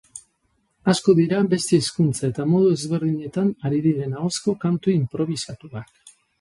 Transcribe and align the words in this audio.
Asko 0.93 1.13
dira 1.19 1.41
beste 1.51 1.79
hizkuntza 1.81 2.31
eta 2.33 2.47
modu 2.55 2.73
ezberdinetan 2.77 3.53
ari 3.71 3.85
diren 3.87 4.19
ahozko 4.23 4.59
kantu 4.67 4.97
inprobisatuak. 4.99 5.97